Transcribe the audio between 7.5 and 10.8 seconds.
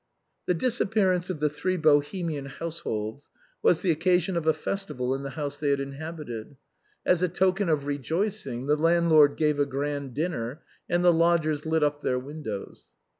of rejoicing the landlord gave a grand dinner,